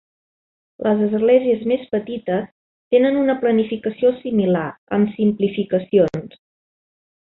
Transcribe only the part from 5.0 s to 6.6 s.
simplificacions.